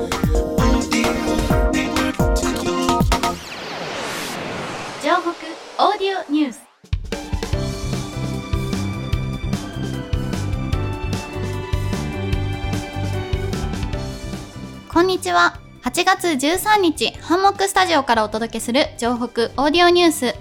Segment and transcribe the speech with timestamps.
[0.00, 0.08] 城
[5.20, 5.28] 北
[5.78, 6.62] オーディオニュース。
[14.90, 15.58] こんにちは。
[15.82, 20.34] 8月13日ハンモックスタジオからお届けする城北オーディオニュース。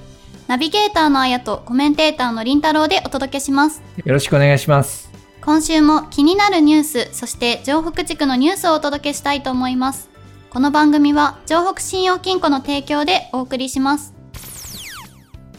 [0.48, 3.82] ナビゲーターのあやとコメンテーターのりんたろうでお届けします。
[3.98, 5.09] よろしくお願いします。
[5.42, 10.10] 今週も気になるニュースそして城北地区のニュースをお届けしたいと思います。
[10.50, 14.14] この番組は城北信用金庫の提供でお送りします。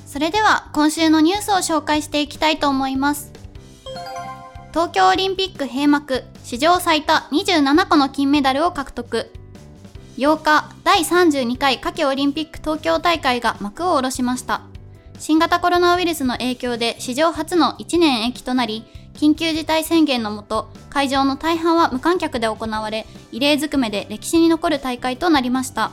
[0.06, 3.32] それでは今週のニュースを紹介していきたいと思います。
[4.70, 9.32] 東京オリンピック閉幕史上最多27個の金メダルを獲得。
[10.18, 14.62] 8日第32回夏季オリンピック東京大会が幕を下ろしました。
[15.18, 25.92] 新型コロナウイルスの影響で史上初の1年延期となり緊急事態宣言のもと会場の大半は無観客で行われ異例ずくめで歴史に残る大会となりました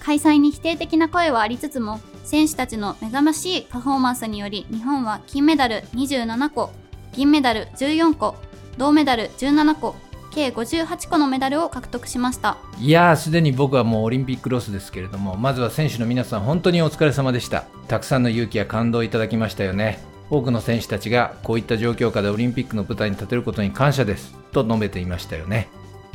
[0.00, 6.70] 開催に否定的な声はありつつも選手たちの目覚ましいパフォーマンスにより日本は金メダル27個
[7.12, 8.36] 銀メダル14個
[8.76, 9.96] 銅メダル17個
[10.30, 17.64] 計58個のメダルを獲得しましたいや、すでに僕はもうオリンピックロスですけれども、まずは選手の皆さん、本当にお疲れ様でした。
[17.88, 19.98] たくさんの勇気や感動をいただきましたよね。
[20.30, 25.68] 多くの選手たちがこういった状況下でオリンピックの舞台に立てることに感謝ですと述べていましたよね。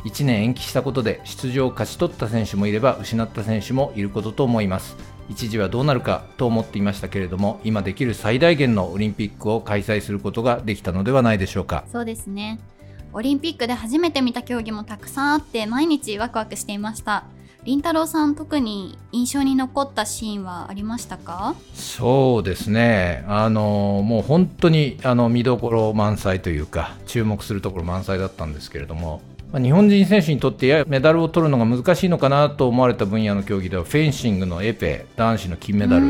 [0.04, 4.96] 1年延期したことで出場を勝ち取った選手もいれば失った選手もいることと思います。
[5.28, 11.84] 一時はどうなるかと思っていましたけれども、今できる最大限のオリンピックを開催することができたのではないでしょうか。
[11.90, 12.58] そうですね
[13.16, 17.24] オリンピックで初めて見た競技もたくさんあって毎日ワクワクしていました
[17.64, 21.54] りんたろーさん特に印象に残ったシーンはありましたか？
[21.72, 36.06] そうですね、あのもう本当にあの見どころ満載というか、注目するところ満載だったんですけれども、まあ日本人選手にとってややメダルを取るのが難しいのかなと思われた分野の競技では、フェンシングのエペ、男子の金メダル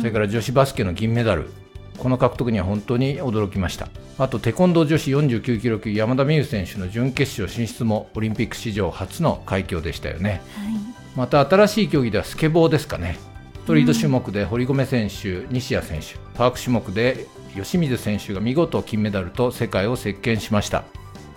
[0.00, 1.48] それから女子バスケの銀メダル、
[1.96, 3.88] この獲得には本当に驚きました。
[4.18, 10.42] あと、テコンドー女子49キロ級、山田美優選手の準決勝進出もオリンピック史上初の快挙でしたよね。
[10.54, 13.18] はいまた新しい競技ではスケボーですかね。
[13.54, 20.84] ストリート種目で堀米選手、西矢選手パーク種目で吉水選手が見事金メダルと世界を席巻しました。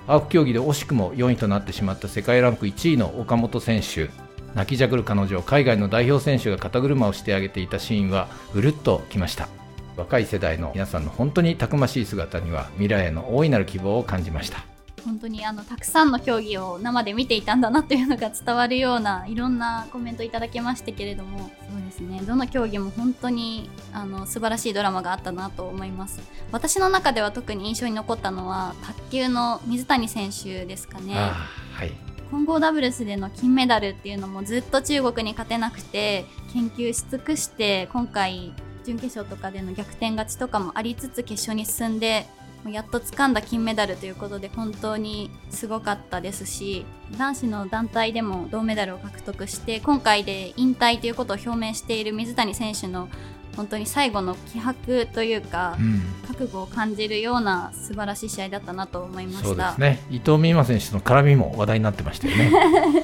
[0.08, 4.10] アーク競技で惜しくも4位となってしまった世界ランク1位の岡本選手。
[4.56, 9.48] 泣きじゃくる彼女を海外の代表選手が肩車をしてあげていたシーンはうるっときました。
[9.96, 14.73] 若い世代の皆さんの本当にたくましい姿には未来への大いなる希望を感じました
[15.06, 21.52] 本当にあのたくさんの競技を生で見ていたんだなというのが伝わるようないろんなコメントいただきましたけれども。
[21.70, 22.22] そうですね。
[22.22, 26.22] どの競技も本当にあの素晴らしいドラマがあったなと思います。
[26.52, 31.16] 私の中では特に印象に残ったのは卓球の水谷選手ですかね。
[31.16, 31.92] はい。
[32.32, 38.54] 混合ダブルスでの金メダルっていうのもずっと中国に勝てなくて研究し尽くして今回
[38.86, 42.28] 準決勝とかでの逆転勝ちとかもありつつ決勝に進んで
[42.70, 46.86] やっと掴んだ金メダルということで本当にすごかったですし
[47.18, 53.10] 男子の団体でも銅メダルを獲得して今回で引退ということを表明している水谷選手の
[53.56, 56.02] 本当に最後の気迫というかうん。
[56.34, 59.44] 覚悟を感じるような素晴らしい試合だったなと思いました。
[59.46, 60.00] そうですね。
[60.10, 62.52] 伊藤美誠選手の絡みも話題になってましたよね。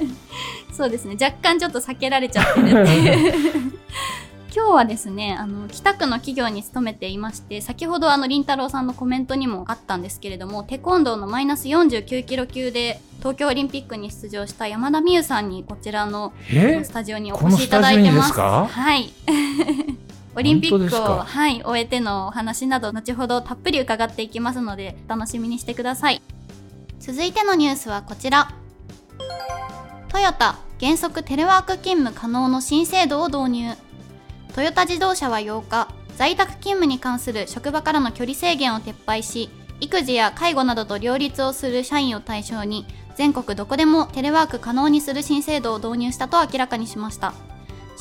[0.73, 1.15] そうですね。
[1.21, 3.33] 若干ちょっと避けられちゃってるっていう
[4.53, 16.83] 今日はですねあの北区の企業に勤めていまして先ほどあのりんたろーさんのコメントにもあったんですけれどもテコンドーのマイナス49キロ級で東京オリンピックに出場した山田美優さんにこちらのえ？
[16.83, 18.29] スタジオにお越しいただいてます。
[18.29, 18.67] ですか？
[18.67, 19.13] はい。
[20.35, 26.21] オリンピックを、はい、終えてのお話など後ほどたっぷり伺っていきますので楽しみにしてください。
[26.99, 28.51] 続いてのニュースはこちら。
[30.07, 33.75] トヨタ原則テレワーク勤務可能の新制度を導入
[34.53, 39.49] トヨタ自動車は8日在宅勤務に関する職場からの距離制限を撤廃し
[39.79, 47.33] 育児や介護などと両立をする社員を対象に全国どこでもテレワーク可能にする新制度を導入したと明らかにしました。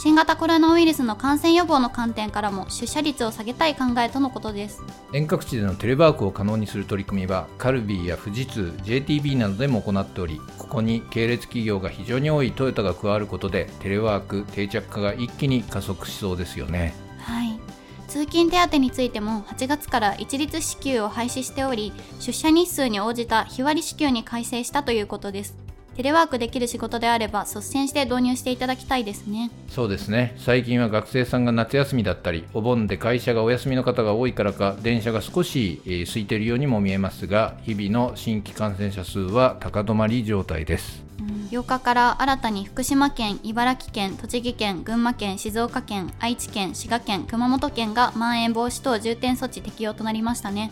[0.00, 4.80] 新型コロナウイルスの感染予防の観点からも出社率を下げたい考えとのことです。
[5.12, 16.94] 遠隔地でのテレワークを可能にする取り組みはカルビーや富士通 JTB などでも行っておりここに系列企業が非常に多いトヨタが加わることでテレワーク定着化が一気に加速しそうですよね。
[17.20, 17.58] はい。
[18.06, 25.67] 通勤手当についても8月から一律支給を廃止しており出社日数に応じた日割り支給に改正したということです
[25.98, 50.70] テレワークできる仕事であれば率先して導入していただきたいですねそうですね最近は学生さんが夏休みだったりお盆で会社がお休みの方が多いからか電車が少し、えー空いているようにも見えますが日々の新規感染者数は高止まり状態ですうん8日から新たに福島県、茨城県、栃木県、群馬県、静岡県、愛知県、滋賀県、熊本県がまん延防止等重点措置適用となりましたね。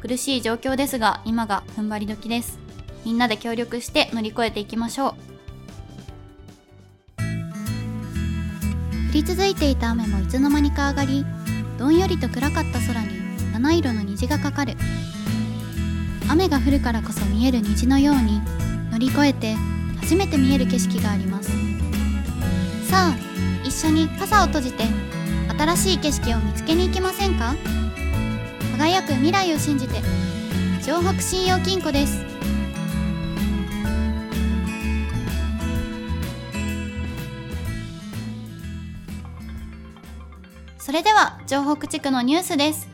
[0.00, 2.67] 苦しい状況ですが、今が踏ん張り時です。
[3.04, 5.14] みんなで協力して乗り越えていきましょう。
[9.10, 11.24] 降り続いていた雨もいつの間にか上がり、
[11.78, 13.08] どんよりと暗かった空に
[13.52, 14.74] 七色の虹がかかる。
[16.30, 18.42] 雨が降るからこそ見える虹のように
[18.90, 19.54] 乗り越えて
[19.98, 21.48] 初めて見える景色があります
[22.90, 23.14] さあ
[23.64, 24.84] 一緒に傘を閉じて
[25.58, 27.54] 新しい景色を見つけに行きませんか？
[28.76, 30.02] 輝く未来を信じて
[30.82, 32.22] 城北信用金庫です
[40.88, 42.88] それでは城北地区のニュースです。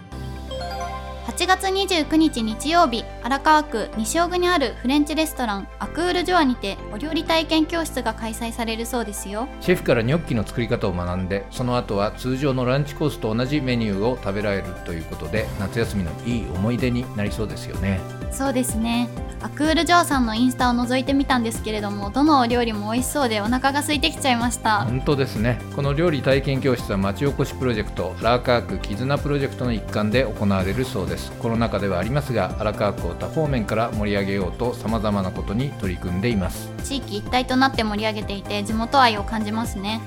[1.29, 9.47] 8月29日日曜日荒川区西尾久にあるフレンチレストランアクールジョアにてお料理体験教室が開催されるそうですよ。
[9.61, 18.01] シェフからニョッキの作り方を学んでその後は通常のランチコースと同じメニューを食べられるということで夏休みのいい思い出になりそうですよね。
[18.33, 19.09] そうですね
[19.45, 24.87] アクールジョーさんのインスタを覗いてみたんですけれどもどのお料理も美味しそうでお腹が空いてきちゃいました。
[24.87, 25.61] 本当ですね。
[25.77, 31.31] この料理体験教室は町おこしプロジェクト荒川区絆プロジェクトの一環で行われるそうです。
[31.33, 36.73] コロナ禍ではありますが荒川区を多方面から盛り上げようとさまざまなことに取り組んでいます。
[36.83, 40.01] 地域一体となって盛り上げていて地元愛を感じますね。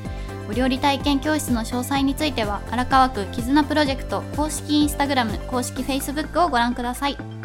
[0.50, 7.37] お料理体験教室の詳細については荒川区絆プロジェクト公式インスタグラム公式フェイスブックをご覧ください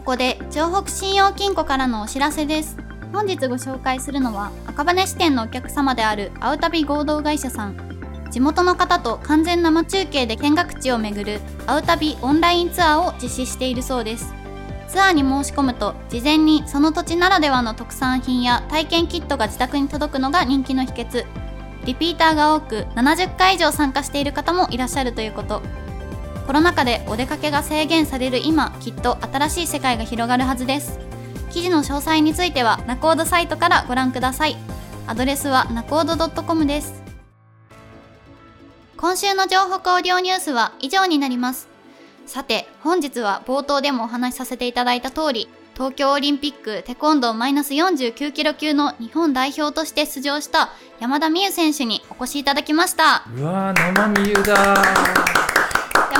[0.00, 2.78] ここで城北信用金庫からのお知らせです。
[3.12, 7.76] 本日ご紹介するのは赤羽支店のお客様であるアウタビ合同会社さん。
[8.30, 14.32] 地元の方と完全生中継で見学地を巡るアウタビオンラインツアーを実施しているそうです。
[14.88, 21.26] ツアーに申し込むと事前にその土地ならではの特産品や体験キットが自宅に届くのが人気の秘訣。
[21.84, 25.60] リピーターが多く70回以上参加している方もいらっしゃるということ。
[26.50, 30.98] コロナ禍でお出かけが制限される今きっと新しい世界が広がるはずです。
[31.52, 34.56] 記事の詳細についてはナコードサイトからご覧ください。
[35.06, 37.04] アドレスはナコード .com です。
[38.96, 41.68] 今週の情報オーディオニュースは以上になります。
[42.26, 53.24] さて本日は冒頭でもお話しさせていただいた通り東京オリンピックテコンドーマイナス49キロ級の日本代表として出場した山田美優選手にお越しいただきました。
[53.36, 55.49] うわー生美優だ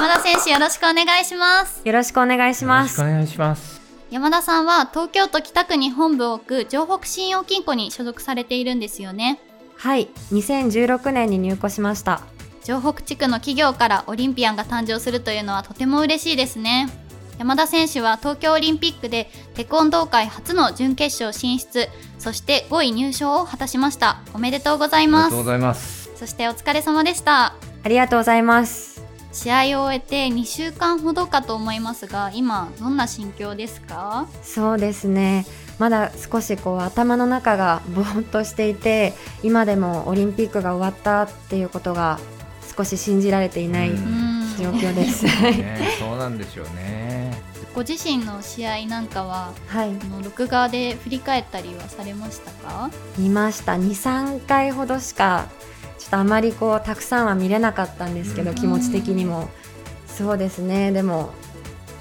[0.01, 1.83] 山田選手よろしくお願いします。
[1.85, 3.03] よろしくお願いします。
[3.03, 3.83] お願いします。
[4.11, 9.39] 山田さんは東京都北区に本部を置く城北信用金庫に所属されているんですよね。
[9.77, 10.09] はい。
[10.33, 12.23] 2016年に入庫しました。
[12.63, 16.89] 城北地区の企業からオリンピアンが誕生するというのはとても嬉しいですね。
[17.39, 21.89] 山田選手は東京オリンピックでテコンドー界初の準決勝進出
[22.19, 24.23] そして5位入賞を果たしました。
[24.33, 25.27] おめでとうございます。
[25.27, 26.11] ありがとうございます。
[26.17, 27.53] そしてお疲れ様でした。
[27.83, 28.90] ありがとうございます
[29.33, 34.27] 試合を終えて2週間ほどかと思いますが今どんな心境ですか？
[34.43, 35.47] そうですね
[35.79, 42.19] まだ少しこう頭の中がぼーっとしていて今でもオリンピックが終わったっていうことが
[42.77, 43.91] 少し信じられていない
[44.59, 45.25] 状況です。
[45.43, 47.41] ね、 そうなんでしょうね。
[47.75, 52.91] ご自身の試合なんかは、はい、の録画で振り返ったりはされましたか？
[53.17, 53.75] 見ました。
[53.75, 55.47] 2、3回ほどしか
[56.01, 59.49] ちょっとあまりこうたくさんは見れなかったんですけど、気持ち的にも。
[60.07, 60.93] そうですね。
[60.93, 61.31] でも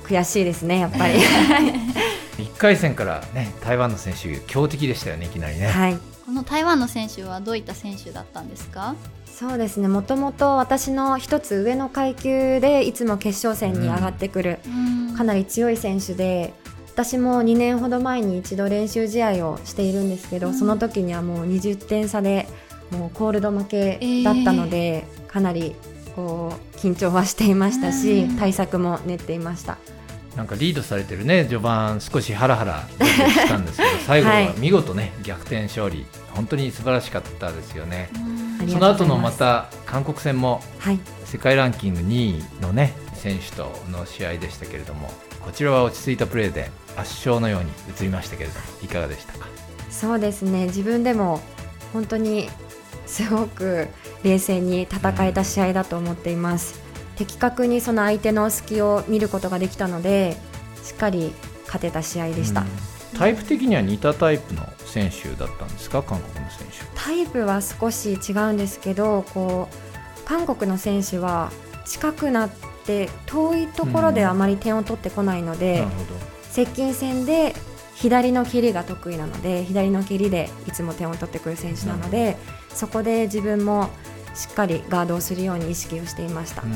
[0.04, 1.20] 悔しいですねやっぱり。
[2.38, 8.96] 1回戦からね台湾の選手強敵でしたよねいきなりね、はい、この台湾の選手はどういった選手だったんですか？
[9.28, 9.88] そうですね。
[9.88, 16.54] もともと私の一つ上の階級でいつも決勝戦に上がってくる、うん、かなり強い選手で
[16.94, 22.48] 私も2年ほど前に一度練習試合をしているんですけど、うん、その時にはもう20点差で
[22.92, 25.76] もうコールド負けだったので、えー、かなり
[26.16, 29.78] こう緊張はしていましたし、対策も練っていました。
[30.36, 36.06] なんかリードされてるね序盤少しハラハラしたんですけど 最後は見事ね、はい、逆転勝利。
[36.34, 38.10] 本当に素晴らしかったですよね。
[38.68, 40.62] その後のまた韓国戦も、
[41.26, 49.48] 世界ランキング2位のね選手との試合でしたけれどもこちらは落ち着いたプレーで圧勝のように映りましたけれどもいかがでしたか？
[49.90, 50.66] そうですね。
[50.66, 51.42] 自分でも
[51.94, 52.50] 本当に
[53.10, 53.88] すごく
[54.24, 56.80] 冷静に戦えた試合だと思っています。
[57.18, 60.38] 的確にその相手の隙を見ることができたので
[60.84, 61.34] しっかり
[61.66, 62.68] 勝てた試合でした、うん、
[63.18, 66.02] タイプ的には似たタイプの選手だったんですか？
[66.02, 66.86] 韓国の選手。
[66.96, 71.52] タイプは少し違うんですけどこう韓国の選手は
[71.86, 72.50] 近くなっ
[72.86, 75.90] て遠いところであまり点を取ってこないので、うん、
[76.52, 77.54] 接近戦で
[77.96, 82.38] 左の蹴りが得意なので左の蹴りでいつも点を取ってくる選手なので、
[82.74, 83.90] そこで自分も
[84.36, 86.64] しっかりガードをするように意識をしていました。
[86.64, 86.74] うん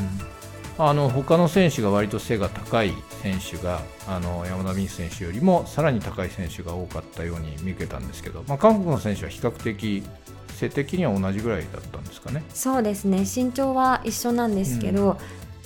[0.75, 10.03] あの他の選手が割と背が高い選手があの山田美選手よりもさらに高い選手が多かったように見受けたんですけど、まあ、韓国の選手は比較的
[10.50, 12.43] 背的には同じぐらいだったんですかね？
[12.55, 15.17] そうですね身長は一緒なんですけど、うん、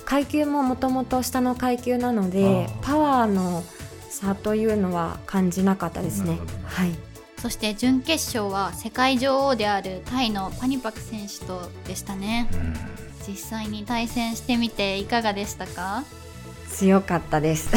[0.04, 3.64] 階級ももともと下の階級なのでパワーの
[4.10, 6.38] 差というのは感じなかったですね。
[6.64, 6.90] はい
[7.40, 12.48] そして準決勝は世界女王であるタイのパニパク選手とでしたね。
[12.52, 12.74] うん。
[13.26, 16.02] 実際に対戦してみていかがでしたか？
[16.70, 17.70] 強かったです。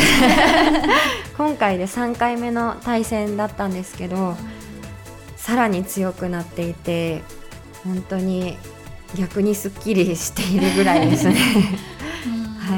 [1.38, 4.36] 今回で3回目の対戦だったんですけど
[5.38, 7.22] さらに強くなっていて
[7.84, 8.58] 本当に
[9.16, 11.36] 逆にすっきりしているぐらいですね。
[12.60, 12.78] は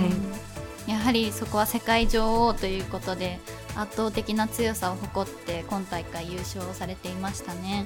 [0.87, 3.39] い、やはりそこは世界女王ということで
[3.75, 7.85] 圧倒的な強さを誇って今大会優勝されていましたね。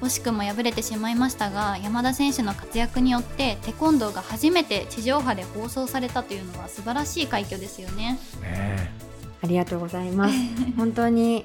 [0.00, 8.18] 惜しくも敗れてしまいましたが山田選手の活躍によってテコンドーが初めて地上波で放送されたというのは素晴らしい快挙ですよね。
[8.40, 8.90] ね
[9.42, 10.34] ありがとうございます。
[10.76, 11.44] 本当に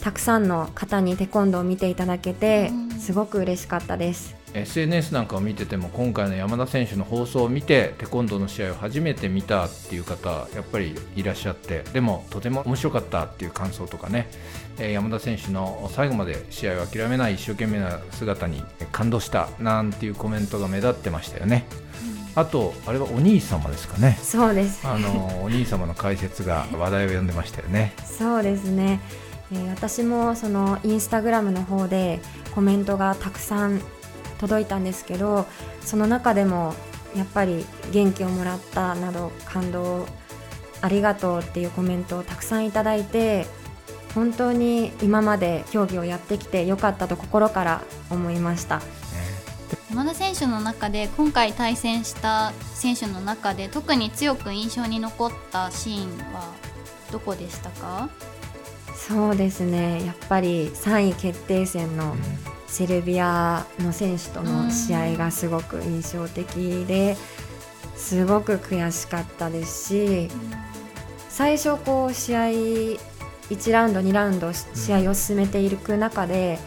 [0.00, 14.30] たくさんの方にテコンドーを見ていただけてすごく嬉しかったです SNS なんかを見てても今回の山田選手の放送を見てテコンドーの試合を初めて見たっていう方やっぱりいらっしゃってでもとても面白かったっていう感想とかね、
[14.78, 21.66] え山田選手の最後まで試合を諦めない一生懸命な姿に感動したなんていうコメントが目立ってましたよね。
[22.36, 24.18] あとあれはお兄様ですかね。
[24.22, 24.86] そうです。
[24.86, 27.92] あの お兄様の解説が話題を呼んでましたよね。
[28.04, 29.00] そうですね。
[29.52, 32.20] えー、私もそのインスタグラムの方で
[32.54, 33.80] コメントがたくさん
[34.38, 35.46] 届いたんですけど
[35.80, 36.74] その中でも
[37.16, 40.06] やっぱり元気をもらったなど感動
[40.80, 43.46] ありがとうっていうコメントをたくさんいただいて
[44.14, 48.80] 本当に今まで競技をやってきてよかったと心から思いました。
[49.90, 56.52] 山田選手の中で今回対戦した選手の中で特に強く印象に残ったシーンは
[57.12, 58.08] どこでしたか？
[58.96, 60.04] そうですね。
[60.04, 62.16] やっぱり3位決定戦の
[62.74, 67.16] セルビアの選手との試合がすごく印象的で
[67.94, 70.28] すごく悔しかったですし
[71.28, 76.58] 最初こう試合1ラウンド2ラウンド試合を進めていく中で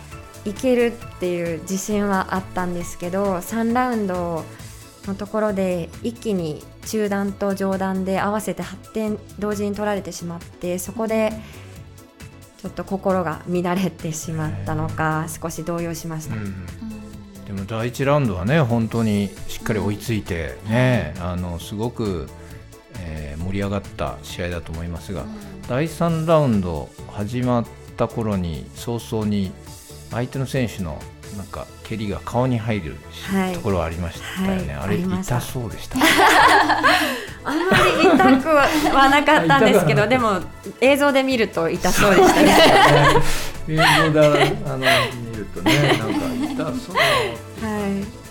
[0.46, 4.46] いけるっていう自信はあったんですけど3ラウンド
[5.08, 11.34] のところで一気に中段と上段で合わせて8点同時に取られてしまってそこで。
[12.58, 16.56] ちょっと心が乱れてしまったのか少し動揺しました、うん、
[17.46, 22.28] でも第1ラウンドはね本当にしっかり追いついてね、あのすごく、
[23.00, 25.26] えー、盛り上がった試合だと思いますが、
[25.70, 29.52] 第3ラウンド始まった頃に早々に
[30.12, 31.00] 相手の選手の
[31.36, 32.96] なんか蹴りが顔に入る、
[33.32, 35.98] はい、ところはありましたよね、はい、あれ痛そうでした
[37.48, 40.42] あんまり痛くはなかったんですけどでも
[40.82, 42.56] 映像で見ると痛そうでしたね
[43.70, 48.28] 映像であの見るとねなんか痛そうはい。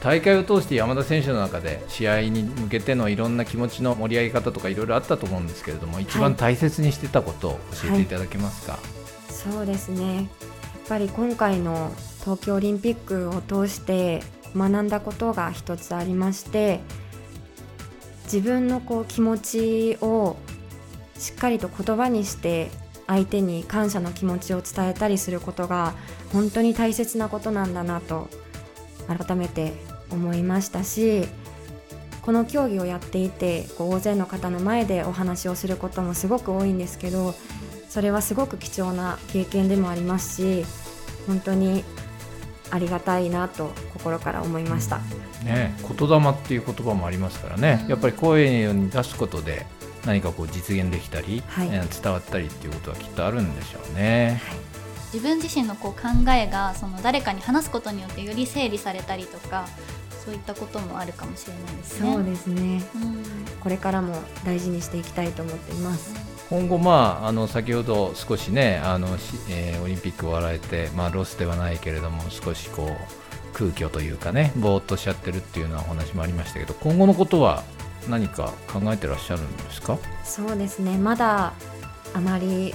[0.00, 10.28] 大会を通して山田選手の中で試合に向けてのいろんな気持ちの盛り上げ方とかいろいろあったと思うんですけれども一番大切にしてたことを教えていただけますか、はい、そうですね。
[10.88, 14.22] ぱり今回の東京オリンピックを通して
[14.56, 16.80] 学んだことが一つありまして
[18.24, 20.36] 自分のこう気持ちを
[21.18, 22.70] しっかりと言葉にして
[23.06, 25.94] 相手に感謝の気持ちを伝えたりすることが
[26.32, 28.28] 本当に大切なことなんだなと
[29.06, 29.72] 改めて
[30.10, 31.26] 思いましたし
[32.22, 37.34] この競技をやっていてこう大勢の方の前でお話をすることもすごく多いんですけど
[37.90, 40.64] それはすごく貴重な経験でもありますし
[41.26, 41.84] 本当に
[42.70, 45.00] ありがたいなと心から思いました、
[45.44, 49.66] ね、言霊っていう言葉もありますからね、やっぱり声に出すことで
[50.06, 54.40] 何かこう実現できたり、はい、伝わったりっていうことはきっとあるんでしょうね。
[54.48, 54.74] はい
[55.14, 59.68] 自分自身のこう考えがその誰かに話すことによってより整理されたりとか
[60.24, 62.12] そういったこともあるかもしれないですね。
[62.12, 63.22] そうですね、うん、
[63.60, 66.14] これからも大事にしていきたいと思っています。
[66.50, 69.06] 今後、まあ、あの先ほど少しねあの、
[69.50, 73.23] えー、オリンピックを笑えて、まあ、ロスではないけれども少しこう
[73.54, 77.62] 空虚というかねぼーっとしちゃってるっていうようなお話もありましたけど今後のことは
[78.10, 79.98] 何か考えてらっしゃるんですか？
[80.24, 80.98] そうですね。
[80.98, 81.54] まだ
[82.12, 82.74] あまり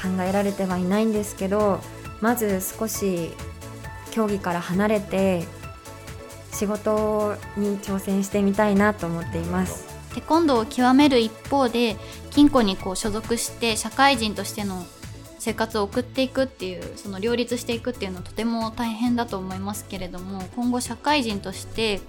[0.00, 1.80] 考えられてはいないんですけど
[2.20, 3.30] まず少し
[4.10, 5.44] 競技から離れて
[6.52, 9.86] 仕事に挑戦してみたいなと思っています。
[10.14, 11.96] テコンドーを極める一方で
[12.30, 14.84] 金庫にこう所属して社会人としての
[15.48, 22.02] 生活を送っていくっていうその両立していくっていうのはとても大変だと思いますけれども今後社会人として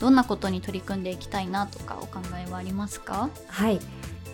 [0.00, 3.30] どんなことに取り組んでいきたいなとかお考えはありますか？
[3.48, 3.80] はい。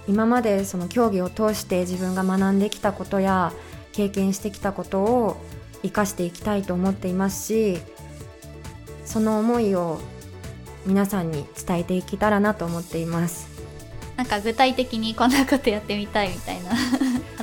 [0.09, 3.53] 今までその競技を通して自分が学んできたことや
[3.93, 5.37] 経験してきたことを
[5.83, 7.79] 生かしていきたいと思っていますし
[9.05, 10.01] その思いを
[10.87, 13.49] 皆さんに伝えていけたらなと思っています。
[14.17, 16.73] なんか具体的にこんなことやってみたいみたいな。
[16.73, 16.75] あ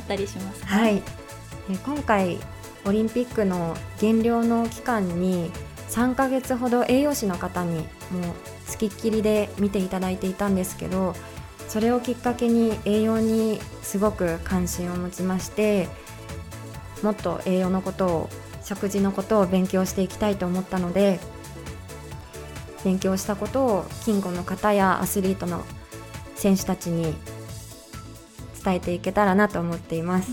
[0.07, 0.67] ったりしますか？
[0.67, 1.03] はい。
[1.85, 2.39] 今回
[2.85, 5.51] オリンピックの減量の期間に
[5.89, 7.85] 3ヶ月ほど栄養士の方にもう
[8.67, 11.13] 付きっきりで見ていただいていたんですけど
[11.67, 15.89] それをきっかけに栄養にすごく関心を持ちまして
[17.03, 18.29] もっと栄養のことを
[18.63, 21.19] 食事のことを勉強していきたいと思ったので
[22.85, 25.65] 勉強したことを金庫の方やアスリートの
[26.35, 27.13] 選手たちに
[28.67, 30.29] 伝えていけたらなと思っています。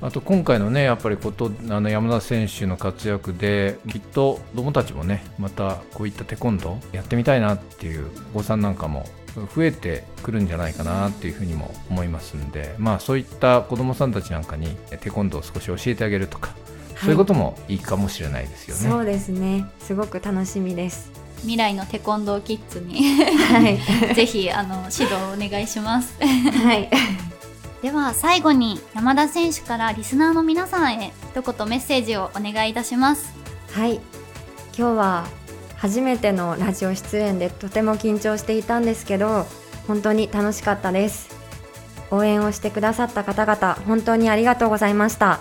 [0.00, 9.06] あと今回のねやっぱりことあの山田選手の活躍できっと子どもたちもねまたこういったテコンドーやってみたいなっていうお子さんなんかも
[9.56, 14.68] 増えてくるんじゃないかなっていうふうにも思いますんでまあそういった子どもさんたちなんかに
[15.00, 18.88] テコンドーを少し教えてあげるとか、はい、そういうこともいいかもしれないですよね。
[18.88, 23.78] そうですねすごく楽しみです未来のテコンドーキッズにはい、
[24.14, 26.14] ぜひあの指導をお願いします。
[26.22, 26.88] はい
[27.82, 33.32] では最後に山田選手からリスナーの皆さんへ一言メッセージをお願いいたします。
[33.72, 34.00] はい。
[34.76, 35.26] 今日は
[35.76, 39.46] 初めてのラジオ出演でとても緊張していたんですけど
[39.86, 41.28] 本当に楽しかったです。
[42.10, 45.38] 応援をしてくださった方々本当にありがとうございました。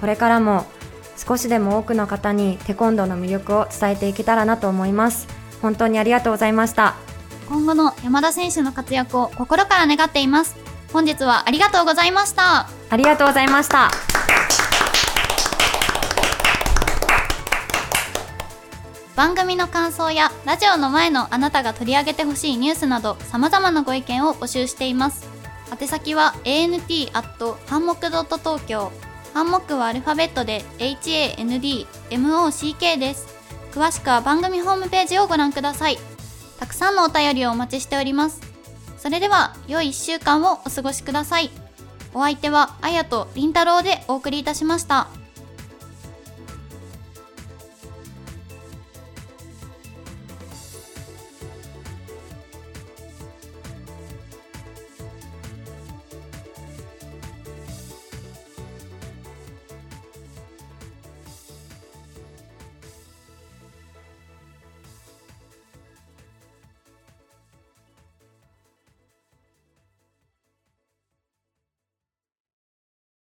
[0.00, 0.66] これからも
[1.16, 5.28] 少しでも多くの方にテコンドーの魅力を伝えていけたらなと思います。
[5.62, 6.96] 本当にありがとうございました。
[7.48, 10.56] 今後の山田選手の活躍を心から願っています
[10.92, 12.68] 本日はありがとうございました。
[12.90, 13.90] ありがとうございました。
[19.16, 25.28] 番組の感想やラジオの前のあなたが取り上げてほしいニュースなど様々なご意見を募集しています。
[25.78, 28.90] 宛先は ant アットハンモクドット東京。
[29.34, 31.88] ハンモックはアルファベットで HANDMOCK
[32.98, 33.28] です。
[33.72, 35.98] 詳しくは番組ホームページをご覧ください。
[36.58, 38.49] たくさんのお便りをお待ちしております
[39.00, 41.50] それでは良い1週間をお過ごしください。
[42.12, 45.08] お相手はあやとりんたろうでお送りいたしました。